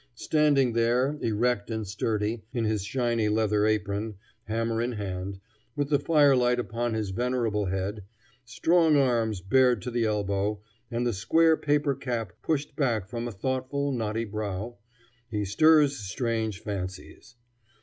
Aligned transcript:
Standing 0.17 0.73
there, 0.73 1.19
erect 1.21 1.69
and 1.69 1.87
sturdy, 1.87 2.41
in 2.53 2.65
his 2.65 2.83
shiny 2.83 3.29
leather 3.29 3.67
apron, 3.67 4.15
hammer 4.45 4.81
in 4.81 4.93
hand, 4.93 5.39
with 5.75 5.89
the 5.91 5.99
firelight 5.99 6.57
upon 6.59 6.95
his 6.95 7.11
venerable 7.11 7.65
head, 7.65 8.03
strong 8.43 8.97
arms 8.97 9.41
bared 9.41 9.79
to 9.83 9.91
the 9.91 10.05
elbow, 10.05 10.59
and 10.89 11.05
the 11.05 11.13
square 11.13 11.55
paper 11.55 11.93
cap 11.93 12.33
pushed 12.41 12.75
back 12.75 13.09
from 13.09 13.27
a 13.27 13.31
thoughtful, 13.31 13.91
knotty 13.91 14.25
brow, 14.25 14.75
he 15.29 15.45
stirs 15.45 15.99
strange 15.99 16.61
fancies. 16.61 17.35